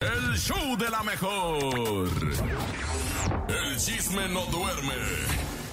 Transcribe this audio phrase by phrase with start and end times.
[0.00, 2.08] El show de la mejor.
[3.48, 4.92] El chisme no duerme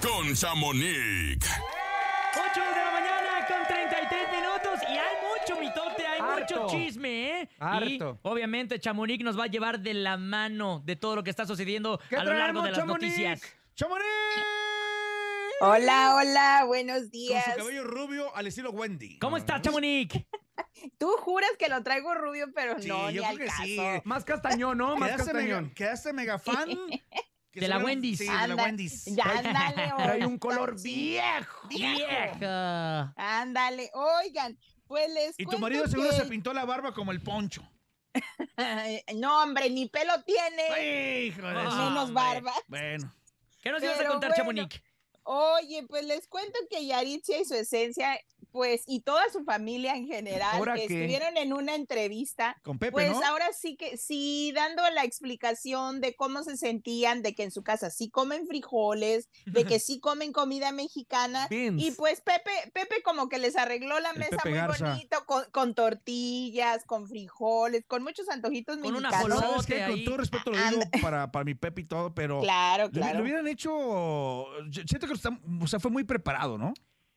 [0.02, 1.46] con Chamonix.
[1.46, 6.62] 8 de la mañana con 33 minutos y hay mucho mitote, hay Harto.
[6.62, 7.50] mucho chisme, ¿eh?
[7.60, 8.20] Harto.
[8.24, 11.46] Y obviamente Chamonix nos va a llevar de la mano de todo lo que está
[11.46, 13.04] sucediendo ¿Qué a lo largo traemos, de las Chamonix?
[13.04, 13.42] noticias.
[13.76, 14.06] ¡Chamonix!
[15.60, 17.44] Hola, hola, buenos Con días.
[17.46, 19.20] su cabello rubio al estilo Wendy.
[19.20, 20.14] ¿Cómo estás, Chamonix?
[20.98, 23.64] Tú juras que lo traigo rubio, pero Sí, no, yo ni al creo que caso.
[23.64, 23.80] sí.
[24.04, 24.96] Más castañón, ¿no?
[24.96, 25.74] Más Quedaste mega, castañón.
[25.74, 26.70] quedaste mega fan.
[27.52, 28.18] que De la Wendy's.
[28.20, 29.06] Sí, de la Wendy's.
[29.06, 29.94] Ya, ándale.
[29.98, 31.68] Trae un color viejo.
[31.68, 33.14] Vieja.
[33.16, 37.22] Ándale, oigan, pues les Y tu marido seguro que- se pintó la barba como el
[37.22, 37.62] poncho.
[39.16, 41.26] no, hombre, ni pelo tiene.
[41.26, 42.14] Hijo de su- menos hombre.
[42.14, 42.54] barba.
[42.68, 43.14] Bueno.
[43.62, 44.68] ¿Qué nos ibas a contar, bueno.
[44.68, 44.82] Chamonix?
[45.24, 48.20] Oye, pues les cuento que Yaritzia y su esencia,
[48.54, 50.84] pues, y toda su familia en general, ¿Ahora qué?
[50.84, 53.26] estuvieron en una entrevista Con Pepe, Pues ¿no?
[53.26, 57.64] ahora sí que sí, dando la explicación de cómo se sentían, de que en su
[57.64, 61.48] casa sí comen frijoles, de que sí comen comida mexicana.
[61.50, 61.82] Beans.
[61.84, 64.90] Y pues Pepe, Pepe como que les arregló la El mesa Pepe muy Garza.
[64.92, 69.40] bonito, con, con tortillas, con frijoles, con muchos antojitos Con una mexicanos.
[69.42, 69.64] jolote.
[69.64, 69.92] ¿Sabes qué?
[69.92, 72.40] Con todo respeto lo digo para, para mi Pepe y todo, pero...
[72.42, 73.18] Claro, Lo, claro.
[73.18, 74.46] lo hubieran hecho...
[74.86, 75.30] Siento que está,
[75.62, 76.74] o sea, fue muy preparado, ¿no?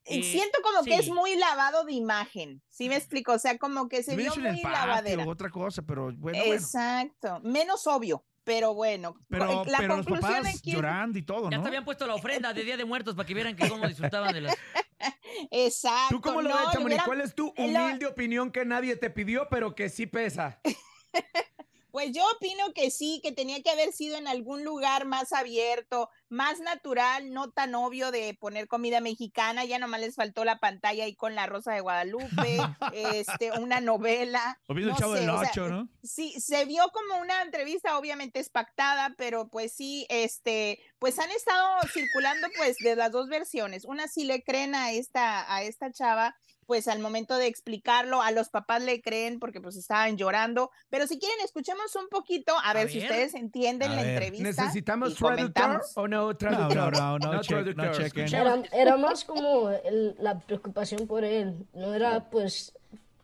[0.09, 3.33] Y Eh, Siento como que es muy lavado de imagen, ¿sí me explico?
[3.33, 5.27] O sea, como que se vio muy lavadera.
[5.27, 6.55] otra cosa, pero bueno, bueno.
[6.55, 9.17] Exacto, menos obvio, pero bueno.
[9.29, 11.63] Pero, la pero los conclusión papás aquí- llorando y todo, Ya ¿no?
[11.65, 14.33] te habían puesto la ofrenda de Día de Muertos para que vieran que cómo disfrutaban
[14.33, 14.57] de las...
[15.51, 16.15] Exacto.
[16.17, 17.03] ¿Tú cómo lo no, ves, Chamonix?
[17.05, 20.61] ¿Cuál es tu lo- humilde opinión que nadie te pidió, pero que sí pesa?
[21.97, 26.11] Pues yo opino que sí, que tenía que haber sido en algún lugar más abierto,
[26.29, 29.65] más natural, no tan obvio de poner comida mexicana.
[29.65, 32.59] Ya nomás les faltó la pantalla ahí con la Rosa de Guadalupe,
[32.93, 34.61] este, una novela.
[34.67, 35.89] O no el chavo sé, del o sea, 8, ¿no?
[36.03, 41.31] Sí, se vio como una entrevista, obviamente es pactada, pero pues sí, este, pues han
[41.31, 43.85] estado circulando pues de las dos versiones.
[43.85, 46.35] Una sí le creen a esta, a esta chava,
[46.67, 50.71] pues al momento de explicarlo, a los papás le creen porque pues estaban llorando.
[50.89, 54.11] Pero si quieren, escuchemos un poquito, a, ver, si ustedes entienden A la ver.
[54.23, 54.49] entrevista.
[54.65, 56.93] ¿Necesitamos traductor o no traductor?
[56.97, 58.35] no, no, No check- no chequen.
[58.35, 61.67] Era, era más como el- la preocupación por él.
[61.75, 62.73] No era, pues,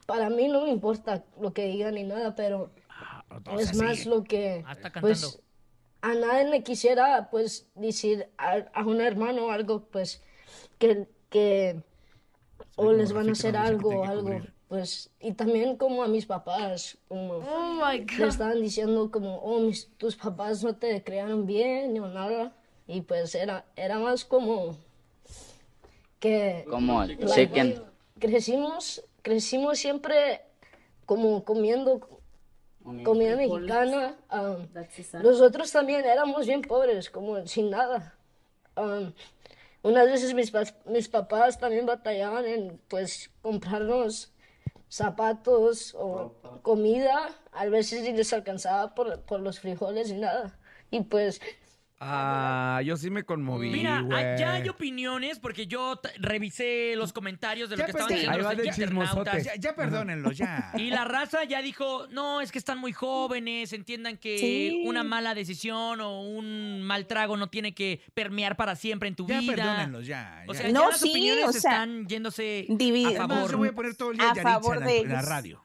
[0.06, 2.70] para mí no me importa lo que digan ni nada, pero
[3.50, 4.08] O es más sí.
[4.08, 5.28] lo que, Ah, está cantando.
[6.02, 10.22] A nadie le quisiera, pues, decir a, a un hermano algo, pues,
[10.78, 11.82] que, que
[12.76, 17.40] o les van a hacer algo, algo, pues, y también como a mis papás, como
[17.90, 23.02] le estaban diciendo como, oh, mis, tus papás no te crearon bien o nada, y
[23.02, 24.76] pues era, era más como
[26.18, 27.82] que Como like,
[28.18, 30.42] crecimos, crecimos siempre
[31.06, 32.21] como comiendo
[33.04, 34.16] comida mexicana.
[34.30, 38.14] um, nosotros también éramos bien pobres, como sin nada.
[38.76, 39.12] Um,
[39.82, 40.52] unas veces mis,
[40.86, 44.32] mis papás también batallaban en pues comprarnos
[44.88, 47.30] zapatos o comida.
[47.52, 50.58] A veces ni les alcanzaba por, por los frijoles y nada.
[50.90, 51.40] Y pues
[52.04, 57.12] Ah, yo sí me conmoví, Mira, ah, ya hay opiniones porque yo t- revisé los
[57.12, 58.22] comentarios de lo Ya que estaban pensé.
[58.26, 59.20] diciendo Ahí va los del chismosote.
[59.20, 59.44] internautas.
[59.44, 60.72] Ya, ya perdónenlo, ya.
[60.76, 64.82] Y la raza ya dijo, no, es que están muy jóvenes, entiendan que Sí.
[64.84, 69.28] una mala decisión o un mal trago no tiene que permear para siempre en tu
[69.28, 69.54] Ya vida.
[69.54, 70.42] perdónenlos, ya.
[70.48, 70.60] O ya.
[70.60, 73.50] sea, No, ya las sí, opiniones o sea, están yéndose divi- a Además, favor.
[73.52, 75.14] yo voy a poner todo el día A Yaritza favor en la, de en la
[75.20, 75.28] ellos.
[75.28, 75.64] radio.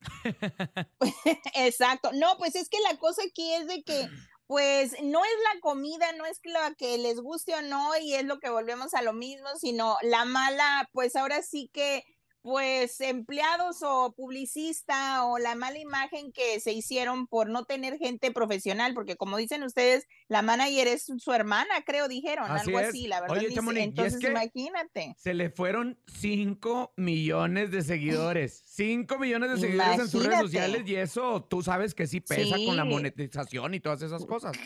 [1.54, 2.10] Exacto.
[2.14, 4.08] No, pues es que la cosa aquí es de que,
[4.46, 8.24] pues, no es la comida, no es la que les guste o no, y es
[8.24, 12.04] lo que volvemos a lo mismo, sino la mala, pues ahora sí que,
[12.46, 18.30] pues, empleados o publicista o la mala imagen que se hicieron por no tener gente
[18.30, 22.88] profesional, porque como dicen ustedes, la manager es su hermana, creo, dijeron, Así algo es.
[22.90, 23.36] así, la verdad.
[23.38, 23.52] Oye.
[23.52, 25.16] Chamonix, es Entonces, que- imagínate.
[25.18, 28.62] Se le fueron 5 millones de seguidores.
[28.76, 32.54] 5 millones de seguidores en sus redes sociales y eso tú sabes que sí pesa
[32.64, 34.56] con la monetización y todas esas cosas.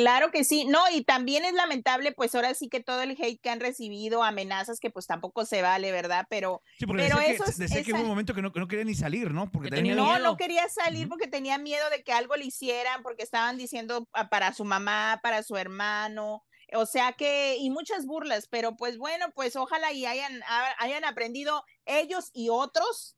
[0.00, 3.40] Claro que sí, no, y también es lamentable, pues ahora sí que todo el hate
[3.40, 6.26] que han recibido, amenazas que pues tampoco se vale, ¿verdad?
[6.28, 8.84] Pero Sí, porque Pero decía, eso que, hubo un momento que no, que no quería
[8.84, 9.50] ni salir, ¿no?
[9.50, 10.18] Porque Que tenía no, miedo.
[10.18, 14.28] no quería salir porque tenía miedo de que algo le hicieran, porque estaban diciendo ah,
[14.28, 19.26] para su mamá, para su hermano, o sea que, y muchas burlas, pero pues bueno,
[19.34, 23.16] pues ojalá y hayan, ha- hayan aprendido ellos y otros.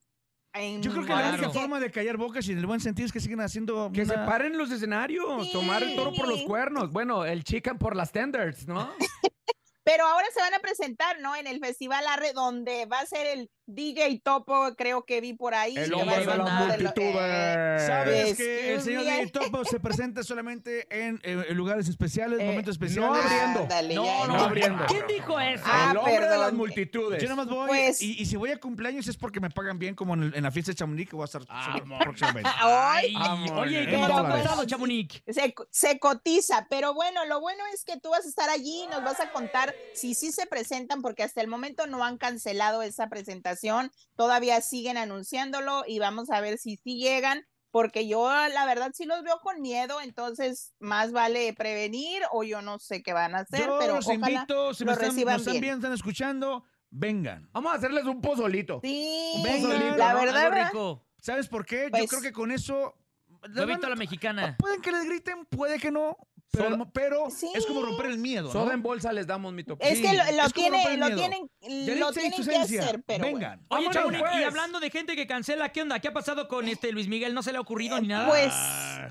[0.61, 3.07] En- Yo creo que la única forma de callar bocas y en el buen sentido
[3.07, 6.91] es que siguen haciendo Que se paren los escenarios, tomar el toro por los cuernos.
[6.93, 8.91] Bueno, el chicken por las standards, ¿no?
[9.85, 11.37] Pero ahora se van a presentar, ¿no?
[11.37, 15.55] En el Festival Arre, donde va a ser el DJ Topo, creo que vi por
[15.55, 15.77] ahí.
[15.77, 17.87] El hombre de las multitudes.
[17.87, 19.05] ¿Sabes Excuse que el señor.
[19.05, 23.25] DJ Topo se presenta solamente en, eh, en lugares especiales, Eh, momentos no especiales?
[23.25, 23.61] abriendo.
[23.63, 24.85] Ándale, No, no abriendo.
[24.87, 25.65] ¿Quién dijo eso?
[25.67, 27.21] Ah, el hombre de las multitudes.
[27.23, 29.79] Yo nada más voy Pues- y, y si voy a cumpleaños es porque me pagan
[29.79, 31.43] bien como en, el- en la fiesta de Chamonix que voy a estar
[32.01, 32.51] próximamente.
[32.61, 35.23] Ay, Ay, oye, en ¿qué ha pasado, Chamonix?
[35.29, 38.87] se, se cotiza, pero bueno, lo bueno es que tú vas a estar allí y
[38.89, 42.83] nos vas a contar si sí se presentan, porque hasta el momento no han cancelado
[42.83, 43.56] esa presentación,
[44.17, 49.05] todavía siguen anunciándolo y vamos a ver si sí llegan, porque yo la verdad sí
[49.05, 53.41] los veo con miedo, entonces más vale prevenir o yo no sé qué van a
[53.41, 55.75] hacer, Yo pero los ojalá invito, si lo me están, reciban nos están bien.
[55.77, 57.49] están escuchando, vengan.
[57.53, 58.81] Vamos a hacerles un pozolito.
[58.83, 59.69] Sí, la ¿no?
[59.69, 60.67] verdad, Algo ¿verdad?
[60.69, 61.07] rico.
[61.21, 61.85] ¿Sabes por qué?
[61.85, 62.95] Yo Pues- creo que con eso...
[63.55, 64.57] Huevito a la mexicana.
[64.59, 66.17] Pueden que les griten, puede que no,
[66.51, 67.51] pero, Soda- pero Sí.
[67.55, 68.53] es como romper el miedo, ¿no?
[68.53, 69.85] Soda en bolsa les damos mi topo.
[69.85, 71.51] Es que lo, lo es tiene- lo tienen,
[71.99, 73.37] lo tienen que esencia, hacer, pero bueno.
[73.39, 73.59] vengan.
[73.69, 74.47] Oye, Vámonos, Chamonix, y pues.
[74.47, 75.99] hablando de gente que cancela, ¿qué onda?
[76.01, 77.35] ¿Qué ha pasado con este Luis Miguel?
[77.35, 78.29] ¿No se le ha ocurrido ni nada?
[78.29, 78.55] Pues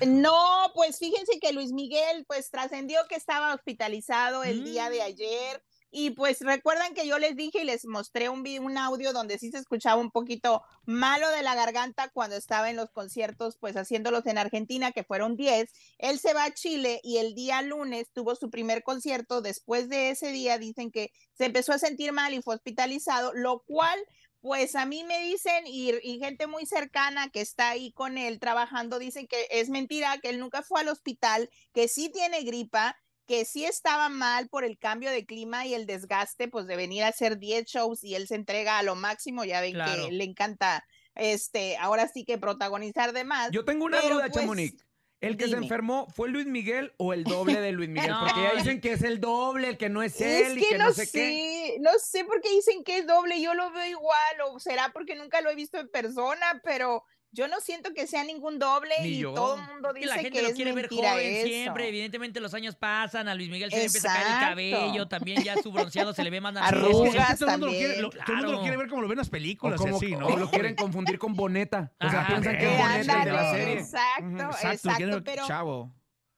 [0.08, 5.04] no, pues fíjense que Luis Miguel pues trascendió que estaba hospitalizado el día de Mm.
[5.04, 5.64] ayer
[5.96, 9.40] y pues recuerdan que yo les dije y les mostré un, vi- un audio donde
[9.40, 13.76] sí se escuchaba un poquito malo de la garganta cuando estaba en los conciertos pues
[13.78, 15.72] haciéndolos en Argentina que fueron 10.
[15.98, 19.42] Él se va a Chile y el día lunes tuvo su primer concierto.
[19.42, 23.60] Después de ese día dicen que se empezó a sentir mal y fue hospitalizado, lo
[23.66, 23.98] cual
[24.42, 28.40] pues a mí me dicen y, y gente muy cercana que está ahí con él
[28.40, 32.96] trabajando, dicen que es mentira, que él nunca fue al hospital, que sí tiene gripa,
[33.26, 37.04] que sí estaba mal por el cambio de clima y el desgaste, pues de venir
[37.04, 40.06] a hacer 10 shows y él se entrega a lo máximo, ya ven Claro.
[40.06, 40.86] que le encanta,
[41.16, 43.52] este, ahora sí que protagonizar de más.
[43.52, 44.86] Yo tengo una duda, pues, Chamonix.
[45.22, 48.12] ¿El que se enfermó fue Luis Miguel o el doble de Luis Miguel?
[48.20, 50.70] Porque ya dicen que es el doble, el que no es Es él y que,
[50.70, 51.78] que no, no sé sé, qué.
[51.80, 55.16] no sé por qué dicen que es doble, yo lo veo igual, o será porque
[55.16, 59.08] nunca lo he visto en persona, pero yo no siento que sea ningún doble Ni
[59.10, 59.34] y yo.
[59.34, 61.48] todo el mundo Y dice la gente que lo es quiere ver joven eso.
[61.48, 61.90] siempre.
[61.90, 65.44] Evidentemente los años pasan, a Luis Miguel se le empieza a caer el cabello, también
[65.44, 66.86] ya su bronceado se le ve más que natural.
[66.86, 67.40] Arrugas.
[67.40, 68.62] todo el mundo lo quiere, también, lo- todo el mundo lo claro.
[68.62, 70.28] quiere ver como lo ven en las O películas, como así, ¿no?
[70.28, 71.92] o lo quieren confundir con Boneta.
[72.00, 73.74] O sea, Ah, piensan que es Boneta de la serie.
[73.80, 75.94] Exacto, Exacto, exacto, pero chavo.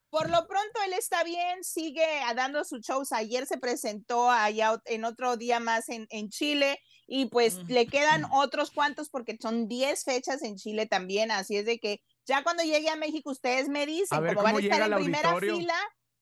[0.09, 2.05] Por lo pronto él está bien, sigue
[2.35, 3.11] dando sus shows.
[3.11, 8.25] Ayer se presentó allá en otro día más en, en Chile y pues le quedan
[8.31, 12.63] otros cuantos porque son 10 fechas en Chile también, así es de que ya cuando
[12.63, 15.57] llegue a México ustedes me dicen, ver como van a estar en primera auditorio.
[15.57, 15.79] fila,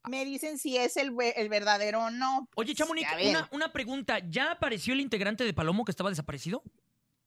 [0.08, 2.48] me dicen si es el, el verdadero o no.
[2.56, 3.30] Oye, Chamonix, ven.
[3.30, 4.20] una, una pregunta.
[4.30, 6.64] ¿Ya apareció el integrante de Palomo que estaba desaparecido?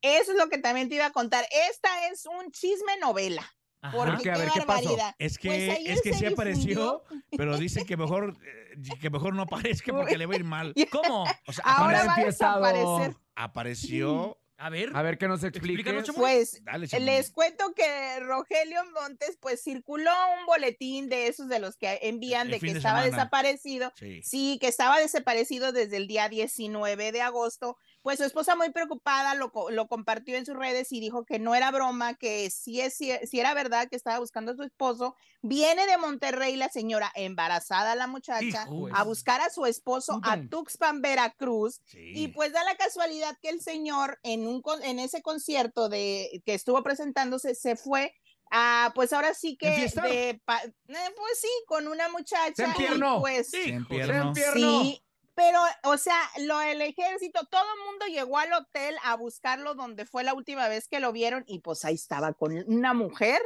[0.00, 1.44] Eso es lo que también te iba a contar.
[1.70, 3.52] Esta es un chisme novela.
[3.81, 3.97] Ajá.
[3.97, 4.89] Porque que, a qué ver, ¿qué pasó?
[4.89, 5.15] barbaridad.
[5.19, 7.05] Es que, Pues es que se sí apareció,
[7.37, 10.75] pero dicen que mejor, eh, que mejor no aparezca porque le va a ir mal.
[10.93, 11.25] ¿Cómo?
[11.47, 13.17] O sea, Ahora va a desaparecer.
[13.37, 14.39] apareció.
[14.60, 14.90] A ver.
[14.93, 15.84] A ver, que nos explique.
[16.16, 17.12] Pues Dale, Chamonix.
[17.12, 22.49] Les cuento que Rogelio Montes, pues circuló un boletín de esos de los que envían
[22.49, 23.16] El de que de estaba semana.
[23.16, 23.93] desaparecido.
[23.96, 24.20] Sí.
[24.25, 27.76] Sí, que estaba desaparecido desde el día 19 de agosto.
[28.02, 31.55] Pues su esposa muy preocupada lo, lo compartió en sus redes y dijo que no
[31.55, 35.14] era broma, que sí, es, sí, sí era verdad que estaba buscando a su esposo.
[35.43, 40.38] Viene de Monterrey la señora embarazada, la muchacha, Hijo, a buscar a su esposo a.
[40.49, 41.81] Tuxpan, Veracruz.
[41.84, 42.12] Sí.
[42.14, 46.43] Y pues da la casualidad que el señor en, un, con- en ese concierto de,
[46.45, 48.15] que estuvo presentándose se fue
[48.50, 50.73] a, pues ahora sí que, de, pa- eh,
[51.17, 52.55] pues sí, con una muchacha.
[52.56, 54.34] Se y pues, se empierno.
[54.34, 55.03] sí,
[55.34, 60.05] pero, o sea, lo el ejército, todo el mundo llegó al hotel a buscarlo donde
[60.06, 63.41] fue la última vez que lo vieron y pues ahí estaba con una mujer.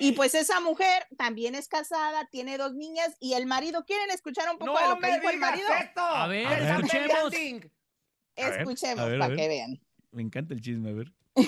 [0.00, 4.50] Y pues esa mujer también es casada, tiene dos niñas y el marido, ¿quieren escuchar
[4.50, 5.68] un poco de lo que dijo el marido?
[5.80, 6.00] esto!
[6.00, 6.62] A ver, A ver.
[6.64, 7.14] escuchemos.
[7.16, 9.80] A ver, Escuchemos a ver, a para que vean.
[10.12, 11.12] Me encanta el chisme, a ver.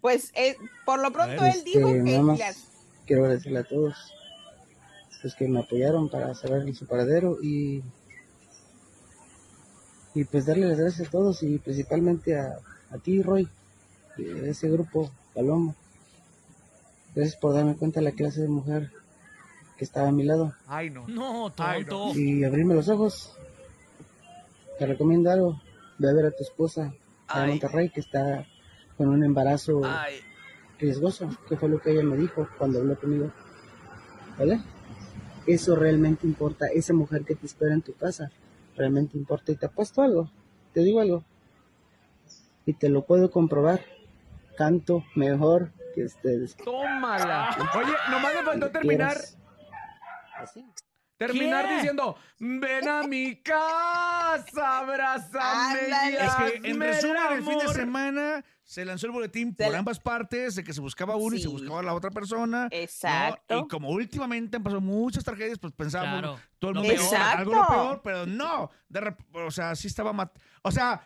[0.00, 1.56] Pues eh, por lo pronto ver.
[1.56, 2.68] él dijo Este, que nada más las-
[3.06, 3.94] quiero agradecerle a todos
[5.22, 7.82] los que me apoyaron para saber su paradero y
[10.14, 12.58] y pues darle las gracias a todos y principalmente a,
[12.90, 13.48] a ti Roy
[14.16, 15.74] de ese grupo Palomo
[17.14, 18.92] gracias por darme cuenta de la clase de mujer
[19.76, 21.08] que estaba a mi lado Ay, no.
[21.08, 22.12] No, tonto.
[22.14, 23.32] y abrirme los ojos
[24.78, 25.60] te recomiendo algo
[25.98, 26.94] ve a ver a tu esposa
[27.28, 27.50] a Ay.
[27.50, 28.46] Monterrey que está
[28.96, 30.20] con un embarazo Ay.
[30.78, 33.30] riesgoso, que fue lo que ella me dijo cuando habló conmigo.
[34.38, 34.60] ¿Vale?
[35.46, 38.30] Eso realmente importa, esa mujer que te espera en tu casa,
[38.76, 39.52] realmente importa.
[39.52, 40.30] Y te apuesto algo,
[40.74, 41.24] te digo algo,
[42.66, 43.80] y te lo puedo comprobar.
[44.56, 46.56] Canto mejor que ustedes.
[46.56, 47.56] Tómala.
[47.76, 49.12] Oye, nomás le faltó terminar.
[49.12, 49.38] quieras.
[50.34, 50.64] Así.
[51.16, 51.74] Terminar ¿Qué?
[51.76, 55.80] diciendo, ven a mi casa, abrázame.
[56.18, 57.74] Es que, en resumen, el fin de amor".
[57.74, 61.40] semana se lanzó el boletín por la- ambas partes, de que se buscaba uno y
[61.40, 62.62] se buscaba la otra persona.
[62.64, 62.68] ¿no?
[62.72, 63.60] Exacto.
[63.60, 68.00] Y como últimamente han pasado muchas tragedias, pues pensábamos Claro, todo el mundo algo peor,
[68.02, 68.70] pero no.
[68.88, 71.00] De rep- o sea, sí estaba mat O sea,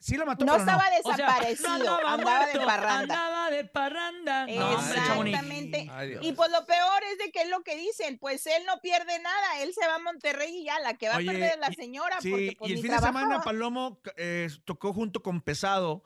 [0.00, 2.98] sí la mató, No pero estaba O sea, desaparecido, no andaba de muerto, parranda.
[3.00, 4.46] Andaba de parranda.
[4.46, 5.34] No, hombre, Chamonix.
[5.36, 5.88] Exactamente.
[5.92, 6.24] Ay, Dios.
[6.26, 9.18] Y pues lo peor es de que es lo que dicen, pues él no pierde
[9.20, 11.58] nada, él se va a Monterrey y ya, la que va Oye, a perder es
[11.60, 13.44] la y- señora, Sí, porque pues y el ni fin de semana trabajaba.
[13.44, 16.02] Palomo eh, tocó junto con Pesado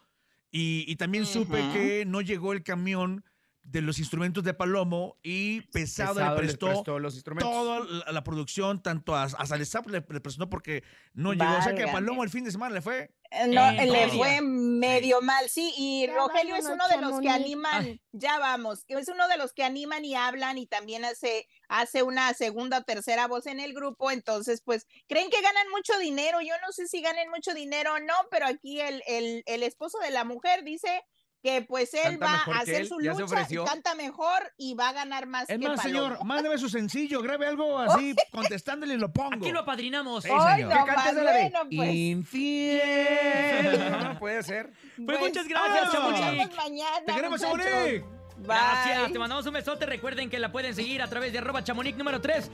[0.51, 1.73] y, y también supe Ujú.
[1.73, 3.25] que no llegó el camión
[3.63, 7.51] de los instrumentos de Palomo y Pesado, Pesado le les prestó, prestó los instrumentos.
[7.51, 10.85] toda la, la producción, tanto a, a Salesap le, le prestó porque
[11.15, 11.45] no llegó.
[11.51, 11.93] O sea que a Válgame.
[11.93, 13.11] Palomo el fin de semana le fue.
[13.35, 17.21] Eh, No, En le fue medio mal, sí, y Ya Rogelio es uno de los
[17.21, 18.01] que animan, Ay.
[18.13, 22.33] ya vamos, es uno de los que animan y hablan y también hace, hace una
[22.35, 26.55] segunda o tercera voz en el grupo, entonces pues creen que ganan mucho dinero, yo
[26.65, 30.11] no sé si ganen mucho dinero o no, pero aquí el, el, el esposo de
[30.11, 31.05] la mujer dice
[31.45, 33.67] que pues él Canta va a hacer él, su lucha, ofreció.
[33.67, 36.07] canta mejor y va a ganar más Es que más, Palomo.
[36.09, 39.35] señor, mándeme su sencillo, grabe algo así, contestándole y lo pongo.
[39.37, 40.25] Aquí lo apadrinamos.
[40.25, 40.75] Sí, Ay, señor.
[40.75, 41.95] no más, la de bueno, pues.
[41.95, 43.91] Infiel.
[43.91, 44.73] No, puede ser.
[45.05, 46.19] Pues muchas gracias, vámonos.
[46.19, 46.39] Chamonix.
[46.39, 47.65] Nos vemos mañana, ¡Te queremos, muchachos.
[47.71, 48.05] Chamonix!
[48.37, 48.47] Bye.
[48.47, 49.87] Gracias, te mandamos un besote.
[49.87, 52.51] Recuerden que la pueden seguir a través de arroba chamonix número 3